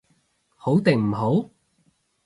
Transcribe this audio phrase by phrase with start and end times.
[0.55, 1.49] 好定唔好？